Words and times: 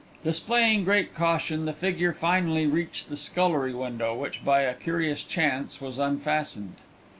Displaying 0.23 0.83
great 0.83 1.13
caution, 1.13 1.65
the 1.65 1.73
figure 1.73 2.11
finally 2.11 2.65
reached 2.65 3.07
the 3.07 3.15
scullery 3.15 3.71
window, 3.71 4.15
which 4.17 4.43
by 4.43 4.61
a 4.61 4.73
curious 4.73 5.23
chance 5.23 5.79
was 5.79 5.99
unfastened. 5.99 6.77